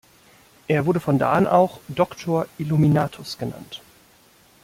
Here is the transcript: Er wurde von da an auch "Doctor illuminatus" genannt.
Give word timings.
Er 0.67 0.87
wurde 0.87 0.99
von 0.99 1.19
da 1.19 1.31
an 1.33 1.45
auch 1.45 1.79
"Doctor 1.87 2.47
illuminatus" 2.57 3.37
genannt. 3.37 3.83